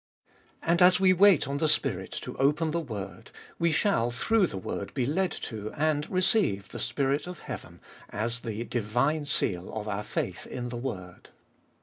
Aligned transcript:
2. 0.25 0.33
And 0.71 0.81
as 0.81 0.99
we 0.99 1.13
wait 1.13 1.47
on 1.47 1.59
the 1.59 1.69
Spirit 1.69 2.11
to 2.23 2.35
open 2.37 2.71
the 2.71 2.79
word, 2.79 3.29
we 3.59 3.71
shall 3.71 4.09
through 4.09 4.47
the 4.47 4.57
word 4.57 4.95
be 4.95 5.05
led 5.05 5.29
to 5.31 5.71
and 5.77 6.09
receive 6.09 6.69
the 6.69 6.79
spirit 6.79 7.27
of 7.27 7.41
heaoen, 7.41 7.77
as 8.09 8.39
the 8.39 8.63
divine 8.63 9.27
seal 9.27 9.71
of 9.71 9.87
our 9.87 10.01
faith 10.01 10.47
in 10.47 10.69
the 10.69 10.75
word. 10.77 11.29